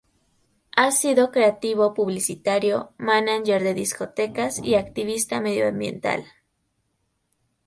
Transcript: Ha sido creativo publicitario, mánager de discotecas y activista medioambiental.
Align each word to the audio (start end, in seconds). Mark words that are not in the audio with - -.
Ha 0.75 0.89
sido 0.91 1.29
creativo 1.29 1.93
publicitario, 1.93 2.91
mánager 2.97 3.61
de 3.63 3.75
discotecas 3.75 4.57
y 4.57 4.73
activista 4.73 5.39
medioambiental. 5.41 6.25